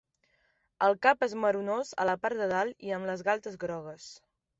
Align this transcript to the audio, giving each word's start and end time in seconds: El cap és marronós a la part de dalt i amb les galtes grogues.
El 0.85 0.95
cap 1.05 1.25
és 1.27 1.35
marronós 1.43 1.91
a 2.05 2.07
la 2.11 2.15
part 2.23 2.39
de 2.39 2.47
dalt 2.53 2.87
i 2.87 2.95
amb 2.97 3.11
les 3.11 3.23
galtes 3.29 3.59
grogues. 3.67 4.09